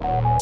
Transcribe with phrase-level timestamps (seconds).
[0.00, 0.36] you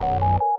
[0.00, 0.55] you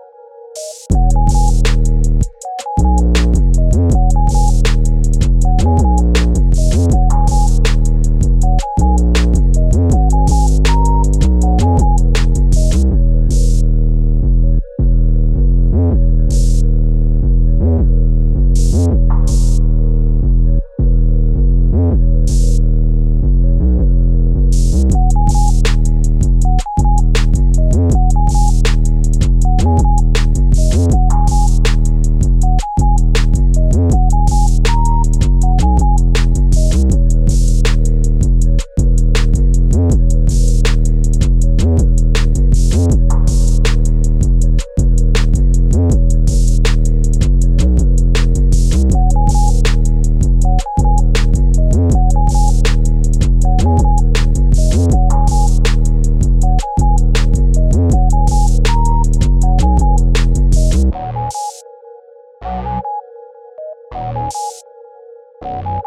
[65.48, 65.80] you